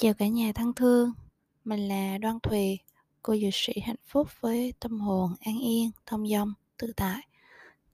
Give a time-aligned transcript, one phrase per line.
[0.00, 1.12] Chào cả nhà thân thương,
[1.64, 2.78] mình là Đoan Thùy,
[3.22, 7.22] cô dược sĩ hạnh phúc với tâm hồn an yên, thông dong, tự tại.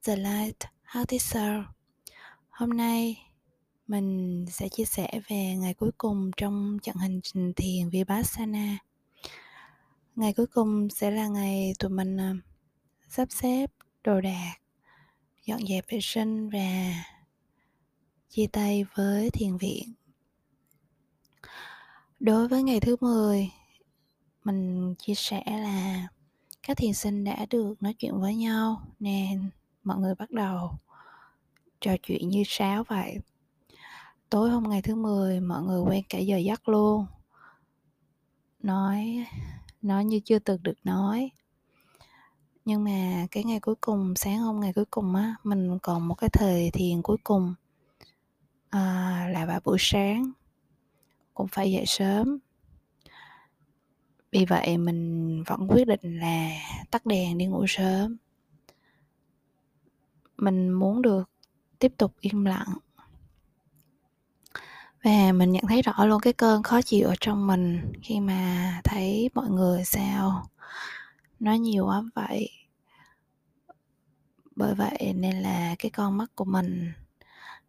[0.07, 1.61] The Light Healthy Soul.
[2.51, 3.23] Hôm nay
[3.87, 8.79] mình sẽ chia sẻ về ngày cuối cùng trong trận hành trình thiền Vipassana.
[10.17, 12.35] Ngày cuối cùng sẽ là ngày tụi mình à,
[13.09, 13.71] sắp xếp
[14.05, 14.55] đồ đạc,
[15.45, 16.95] dọn dẹp vệ sinh và
[18.31, 19.95] chia tay với thiền viện
[22.21, 23.51] Đối với ngày thứ 10,
[24.45, 26.09] mình chia sẻ là
[26.63, 29.51] các thiền sinh đã được nói chuyện với nhau nên
[29.85, 30.71] mọi người bắt đầu
[31.81, 33.19] trò chuyện như sáo vậy.
[34.31, 37.07] Tối hôm ngày thứ 10 mọi người quen cả giờ giấc luôn.
[38.63, 39.27] Nói
[39.83, 41.31] nói như chưa từng được nói.
[42.65, 46.15] Nhưng mà cái ngày cuối cùng, sáng hôm ngày cuối cùng á, mình còn một
[46.15, 47.55] cái thời thiền cuối cùng
[48.71, 50.33] à, là vào buổi sáng
[51.35, 52.39] cũng phải dậy sớm.
[54.33, 56.51] Vì vậy mình vẫn quyết định là
[56.91, 58.17] tắt đèn đi ngủ sớm.
[60.37, 61.31] Mình muốn được
[61.79, 62.75] tiếp tục im lặng.
[65.05, 68.81] Và mình nhận thấy rõ luôn cái cơn khó chịu ở trong mình khi mà
[68.85, 70.45] thấy mọi người sao.
[71.41, 72.51] Nói nhiều quá vậy.
[74.57, 76.93] Bởi vậy nên là cái con mắt của mình,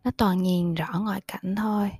[0.03, 1.92] nó toàn nhìn rõ ngoại cảnh thôi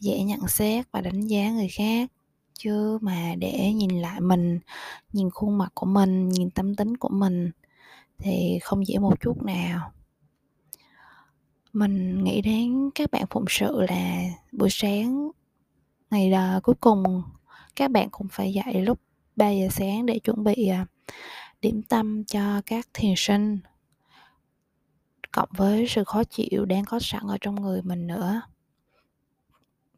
[0.00, 2.10] dễ nhận xét và đánh giá người khác,
[2.58, 4.60] chứ mà để nhìn lại mình,
[5.12, 7.50] nhìn khuôn mặt của mình, nhìn tâm tính của mình
[8.18, 9.92] thì không dễ một chút nào.
[11.72, 14.22] Mình nghĩ đến các bạn phụng sự là
[14.52, 15.30] buổi sáng,
[16.10, 17.22] ngày là cuối cùng
[17.76, 19.00] các bạn cũng phải dậy lúc
[19.36, 20.86] 3 giờ sáng để chuẩn bị à,
[21.60, 23.58] điểm tâm cho các thiền sinh,
[25.32, 28.40] cộng với sự khó chịu đang có sẵn ở trong người mình nữa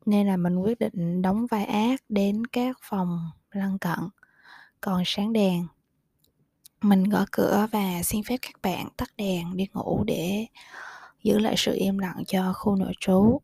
[0.09, 3.98] nên là mình quyết định đóng vai ác đến các phòng lân cận.
[4.81, 5.67] Còn sáng đèn,
[6.81, 10.47] mình gõ cửa và xin phép các bạn tắt đèn đi ngủ để
[11.23, 13.41] giữ lại sự im lặng cho khu nội trú.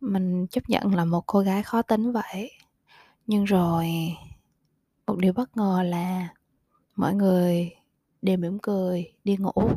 [0.00, 2.50] Mình chấp nhận là một cô gái khó tính vậy.
[3.26, 3.86] Nhưng rồi,
[5.06, 6.28] một điều bất ngờ là
[6.96, 7.70] mọi người
[8.22, 9.70] đều mỉm cười đi ngủ.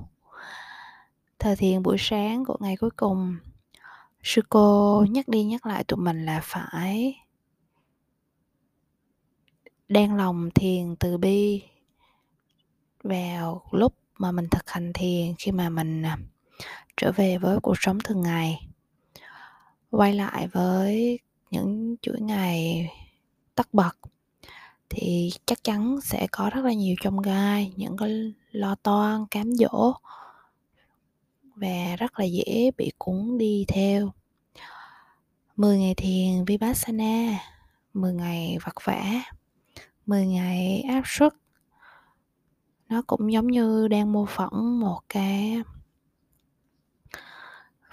[1.39, 3.37] Thời thiền buổi sáng của ngày cuối cùng
[4.27, 7.15] sư cô nhắc đi nhắc lại tụi mình là phải
[9.89, 11.63] đen lòng thiền từ bi
[13.03, 16.17] vào lúc mà mình thực hành thiền khi mà mình à,
[16.97, 18.67] trở về với cuộc sống thường ngày.
[19.91, 21.19] Quay lại với
[21.51, 22.89] những chuỗi ngày
[23.55, 23.97] tất bật
[24.89, 29.51] thì chắc chắn sẽ có rất là nhiều trong gai, những cái lo toan, cám
[29.51, 29.93] dỗ
[31.55, 34.11] và rất là dễ bị cuốn đi theo.
[35.57, 37.39] 10 ngày thiền, Vipassana.
[37.93, 39.03] 10 ngày vật vả
[40.05, 41.33] 10 ngày áp suất.
[42.89, 45.61] Nó cũng giống như đang mô phỏng một cái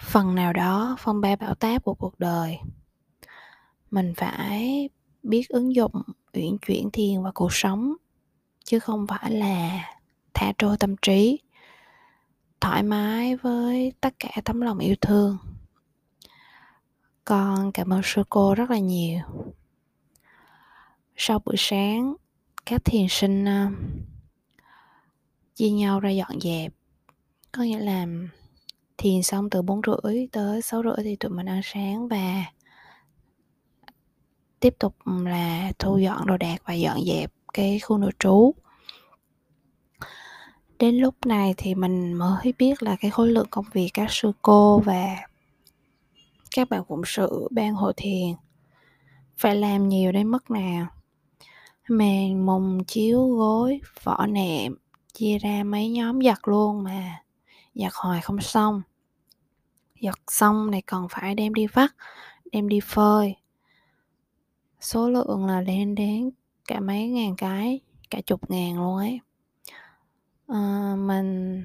[0.01, 2.59] phần nào đó, phong ba bão táp của cuộc đời.
[3.91, 4.89] Mình phải
[5.23, 6.03] biết ứng dụng,
[6.33, 7.95] uyển chuyển thiền vào cuộc sống,
[8.65, 9.85] chứ không phải là
[10.35, 11.39] thả trôi tâm trí,
[12.61, 15.39] thoải mái với tất cả tấm lòng yêu thương
[17.25, 19.21] con cảm ơn sư cô rất là nhiều.
[21.17, 22.15] Sau buổi sáng
[22.67, 23.73] các thiền sinh uh,
[25.55, 26.73] chia nhau ra dọn dẹp.
[27.53, 28.07] Có nghĩa là
[28.99, 32.45] thiền xong từ bốn rưỡi tới sáu rưỡi thì tụi mình ăn sáng và
[34.61, 38.55] tiếp tục là thu dọn đồ đạc và dọn dẹp cái khu nội trú.
[40.79, 44.33] Đến lúc này thì mình mới biết là cái khối lượng công việc các sư
[44.43, 45.17] cô và
[46.55, 48.35] các bạn phụng sự ban hội thiền.
[49.37, 50.87] Phải làm nhiều đến mức nào?
[51.89, 54.77] Mền mùng chiếu gối vỏ nệm
[55.13, 57.23] chia ra mấy nhóm giặt luôn mà.
[57.75, 58.83] Giặt hoài không xong.
[60.01, 61.91] Giặt xong này còn phải đem đi vắt
[62.53, 63.37] đem đi phơi.
[64.81, 66.31] Số lượng là lên đến
[66.69, 67.81] cả mấy ngàn cái
[68.11, 69.21] cả chục ngàn luôn ấy.
[70.47, 71.65] À, mình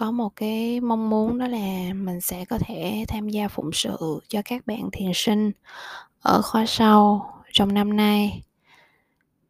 [0.00, 4.20] có một cái mong muốn đó là mình sẽ có thể tham gia phụng sự
[4.28, 5.52] cho các bạn thiền sinh
[6.20, 8.42] ở khóa sau trong năm nay.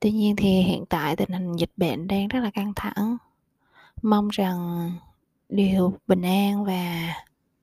[0.00, 3.16] Tuy nhiên thì hiện tại tình hình dịch bệnh đang rất là căng thẳng.
[4.02, 4.90] Mong rằng
[5.48, 7.14] điều bình an và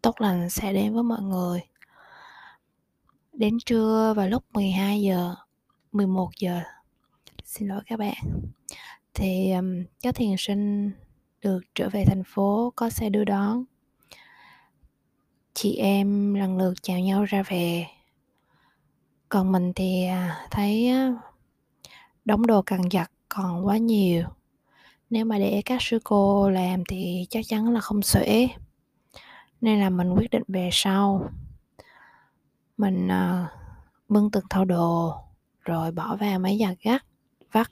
[0.01, 1.61] tốt lành sẽ đến với mọi người.
[3.33, 5.35] Đến trưa vào lúc 12 giờ
[5.91, 6.61] 11 giờ
[7.45, 8.23] xin lỗi các bạn.
[9.13, 10.91] Thì um, các thiền sinh
[11.41, 13.63] được trở về thành phố có xe đưa đón
[15.53, 17.87] chị em lần lượt chào nhau ra về
[19.29, 21.17] còn mình thì, à, thấy đóng
[22.25, 24.23] đống đồ cần giặt còn quá nhiều,
[25.09, 28.47] nếu mà để các sư cô làm thì chắc chắn là không xuể.
[29.61, 31.29] Nên là mình quyết định về sau.
[32.77, 33.49] Mình, uh,
[34.09, 35.13] bưng từng thau đồ
[35.61, 37.05] rồi bỏ vào máy giặt gắt
[37.51, 37.67] vắt.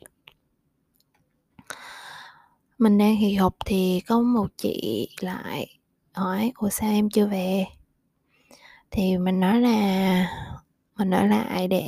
[2.77, 5.79] Mình đang hì hục thì có một chị lại
[6.13, 7.65] hỏi: "Ủa, sao em chưa về?"
[8.91, 10.27] Thì mình nói là
[10.97, 11.87] mình ở lại để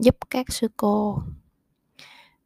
[0.00, 1.18] giúp các sư cô.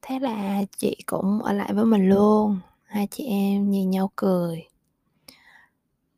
[0.02, 4.68] Thế là chị cũng ở lại với mình luôn, hai chị em nhìn nhau cười.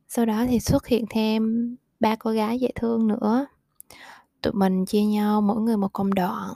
[0.08, 3.46] Sau đó thì xuất hiện thêm ba cô gái dễ thương nữa.
[4.42, 6.54] Tụi mình chia nhau mỗi người một công đoạn,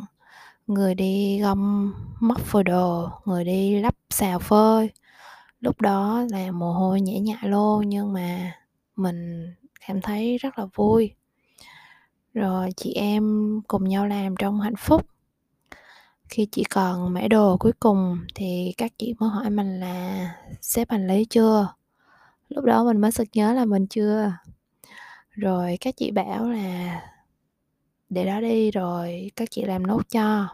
[0.68, 4.90] người đi gom móc phơi đồ, người đi lắp xào phơi.
[5.60, 8.52] Lúc đó là mồ hôi nhễ nhại luôn nhưng mà
[8.96, 9.50] mình
[9.86, 11.14] cảm thấy rất là vui.
[12.34, 15.06] Rồi chị em cùng nhau làm trong hạnh phúc.
[16.28, 20.30] Khi chỉ còn mẻ đồ cuối cùng thì các chị mới hỏi mình là
[20.60, 21.68] "Xếp hành lý chưa?"
[22.48, 24.32] Lúc đó mình mới sực nhớ là mình chưa.
[25.30, 27.00] Rồi các chị bảo là
[28.08, 30.48] "Để đó đi rồi các chị làm nốt cho."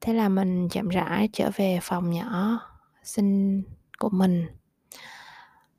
[0.00, 2.60] Thế là mình chậm rãi trở về phòng nhỏ
[3.02, 3.62] sinh
[3.98, 4.46] của mình.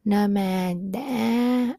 [0.03, 1.73] Nơi mà đã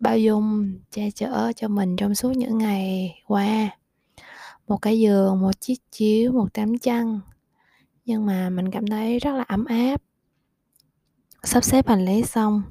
[0.00, 3.70] bao dung, che chở cho mình trong suốt những ngày qua.
[4.68, 7.20] Một cái giường, một chiếc chiếu, một tấm chăn,
[8.04, 10.02] nhưng mà mình cảm thấy rất là ấm áp.
[11.42, 12.62] Sắp xếp hành lý xong,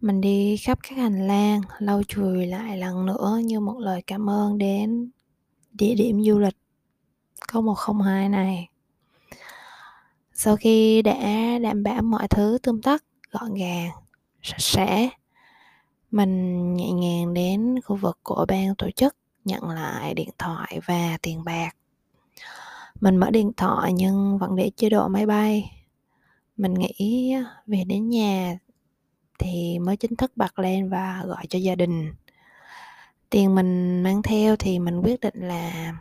[0.00, 4.30] mình đi khắp các hành lang, lau chùi lại lần nữa như một lời cảm
[4.30, 5.10] ơn đến
[5.72, 6.56] địa điểm du lịch
[7.52, 8.68] có 102 này.
[10.34, 13.90] Sau khi đã đảm bảo mọi thứ tươm tất, gọn gàng,
[14.42, 15.08] sạch sẽ,
[16.10, 21.18] mình nhẹ nhàng đến khu vực của ban tổ chức nhận lại điện thoại và
[21.22, 21.70] tiền bạc.
[23.00, 25.70] Mình mở điện thoại nhưng vẫn để chế độ máy bay.
[26.56, 27.34] Mình nghĩ
[27.66, 28.58] về đến nhà
[29.38, 32.12] thì mới chính thức bật lên và gọi cho gia đình.
[33.30, 35.94] Tiền mình mang theo thì mình quyết định là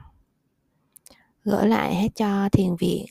[1.44, 3.06] gửi lại hết cho thiền viện.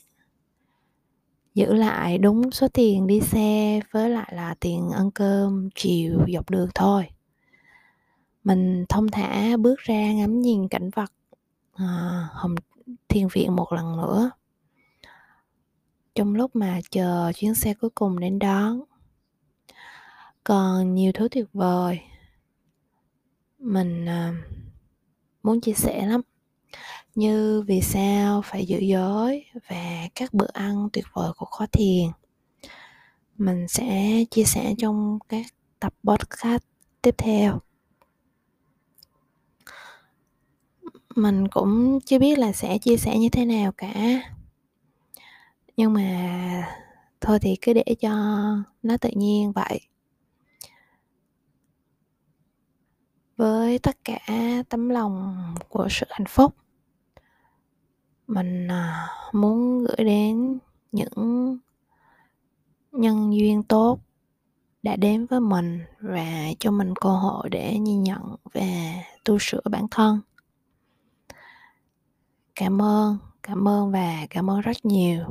[1.53, 6.49] Giữ lại đúng số tiền đi xe với lại là tiền ăn cơm chiều dọc
[6.49, 7.07] đường thôi.
[8.43, 11.11] Mình thông thả bước ra ngắm nhìn cảnh vật,
[11.73, 12.55] ờ, à, Hồng
[13.07, 14.31] Thiền viện một lần nữa.
[16.15, 18.83] Trong lúc mà chờ chuyến xe cuối cùng đến đón.
[20.47, 21.99] Còn nhiều thứ tuyệt vời.
[23.59, 24.33] Mình, à,
[25.43, 26.21] muốn chia sẻ lắm,
[27.15, 32.07] như vì sao phải giữ giới và các bữa ăn tuyệt vời của khóa thiền.
[33.37, 35.45] Mình sẽ chia sẻ trong các
[35.79, 36.63] tập podcast
[37.01, 37.59] tiếp theo.
[41.15, 43.93] Mình cũng chưa biết là sẽ chia sẻ như thế nào cả.
[45.77, 46.67] Nhưng mà
[47.21, 48.11] thôi thì cứ để cho
[48.83, 49.79] nó tự nhiên vậy.
[53.67, 54.19] Với tất cả
[54.69, 55.37] tấm lòng
[55.69, 56.55] của sự hạnh phúc,
[58.27, 60.59] mình, à, muốn gửi đến
[60.91, 61.57] những
[62.91, 63.99] nhân duyên tốt
[64.83, 68.93] đã đến với mình và cho mình cơ hội để nhìn nhận và
[69.23, 70.21] tu sửa bản thân.
[72.55, 75.25] Cảm ơn, cảm ơn và cảm ơn rất nhiều.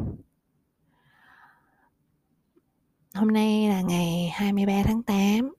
[3.14, 5.55] Hôm nay là ngày 23 tháng 8.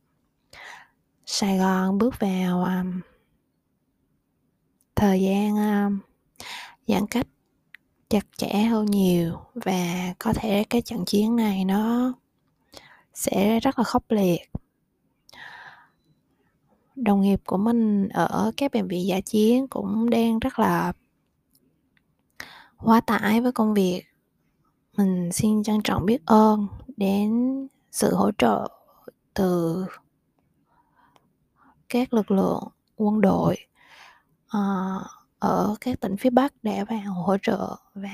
[1.29, 3.01] Sài Gòn bước vào, um,
[4.95, 5.99] thời gian, um,
[6.87, 7.27] giãn cách
[8.09, 12.13] chặt chẽ hơn nhiều và có thể cái trận chiến này nó
[13.13, 14.41] sẽ rất là khốc liệt.
[16.95, 20.93] Đồng nghiệp của mình ở các bệnh viện giả chiến cũng đang rất là
[22.77, 24.03] quá tải với công việc.
[24.97, 26.67] Mình xin trân trọng biết ơn
[26.97, 28.67] đến sự hỗ trợ
[29.33, 29.85] từ
[31.89, 32.63] các lực lượng
[32.95, 33.57] quân đội,
[34.57, 35.01] uh,
[35.39, 38.09] ở các tỉnh phía Bắc đã vào hỗ trợ và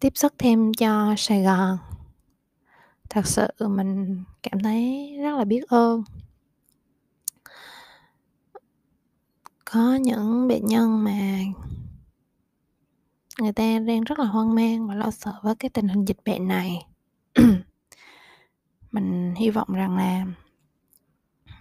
[0.00, 1.78] tiếp sức thêm cho Sài Gòn.
[3.10, 6.04] Thật sự mình cảm thấy rất là biết ơn.
[9.64, 11.38] Có những bệnh nhân mà
[13.40, 16.18] người ta đang rất là hoang mang và lo sợ với cái tình hình dịch
[16.24, 16.86] bệnh này.
[18.92, 20.26] Mình hy vọng rằng là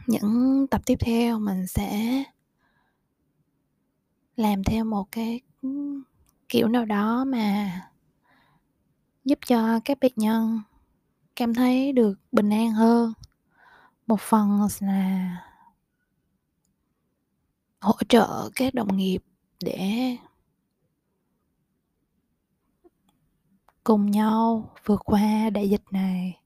[0.07, 2.23] những tập tiếp theo mình sẽ
[4.35, 5.69] làm theo một cái, ừ,
[6.49, 7.81] kiểu nào đó mà
[9.25, 10.61] giúp cho các bệnh nhân
[11.35, 13.13] cảm thấy được bình an hơn.
[14.07, 15.37] Một phần là
[17.81, 19.23] hỗ trợ các đồng nghiệp
[19.63, 20.15] để
[23.83, 26.39] cùng nhau vượt qua đại dịch này.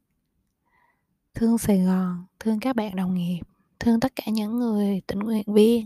[1.34, 3.42] Thương Sài Gòn, thương các bạn đồng nghiệp,
[3.82, 5.86] thương tất cả những người tình nguyện viên.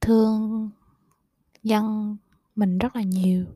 [0.00, 0.70] Thương
[1.62, 2.16] dân
[2.56, 3.46] mình rất là nhiều.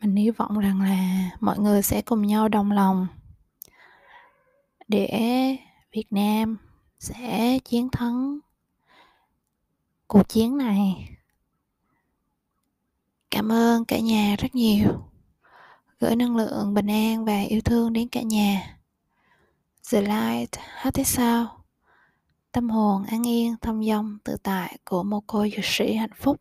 [0.00, 3.06] Mình hy vọng rằng là mọi người sẽ cùng nhau đồng lòng
[4.88, 5.56] để
[5.92, 6.56] Việt Nam
[6.98, 8.38] sẽ chiến thắng
[10.06, 11.08] cuộc chiến này.
[13.30, 15.09] Cảm ơn cả nhà rất nhiều.
[16.00, 18.78] Gửi năng lượng bình an và yêu thương đến cả nhà.
[19.92, 21.64] The Light hát thế sao?
[22.52, 26.40] Tâm hồn an yên, thông dong, tự tại của một cô dược sĩ hạnh phúc.